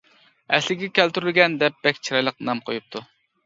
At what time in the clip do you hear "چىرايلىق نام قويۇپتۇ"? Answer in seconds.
2.09-3.07